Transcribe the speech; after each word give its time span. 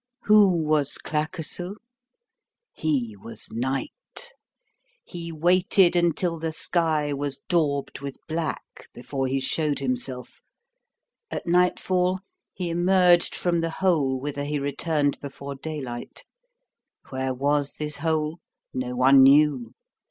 Who 0.23 0.47
was 0.49 0.97
Claquesous? 0.97 1.75
He 2.73 3.15
was 3.15 3.51
night. 3.51 4.31
He 5.05 5.31
waited 5.31 5.95
until 5.95 6.39
the 6.39 6.51
sky 6.51 7.13
was 7.13 7.37
daubed 7.47 7.99
with 7.99 8.17
black, 8.27 8.87
before 8.95 9.27
he 9.27 9.39
showed 9.39 9.77
himself. 9.77 10.41
At 11.29 11.45
nightfall 11.45 12.21
he 12.51 12.71
emerged 12.71 13.35
from 13.35 13.61
the 13.61 13.69
hole 13.69 14.19
whither 14.19 14.43
he 14.43 14.57
returned 14.57 15.19
before 15.21 15.53
daylight. 15.53 16.25
Where 17.09 17.31
was 17.35 17.75
this 17.75 17.97
hole? 17.97 18.39
No 18.73 18.95
one 18.95 19.21
knew. 19.21 19.75